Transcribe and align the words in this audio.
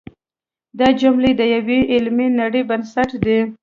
دا 0.79 0.87
جملې 1.01 1.31
د 1.39 1.41
یوې 1.55 1.79
علمي 1.93 2.27
نړۍ 2.41 2.61
بنسټ 2.69 3.09
دی. 3.25 3.39